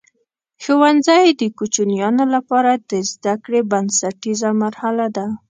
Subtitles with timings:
[0.63, 5.25] ښوونځی د کوچنیانو لپاره د زده کړې بنسټیزه مرحله ده.